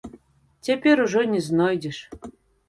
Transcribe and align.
Цяпер 0.67 0.95
ужо 1.05 1.21
не 1.35 1.41
знойдзеш. 1.49 2.01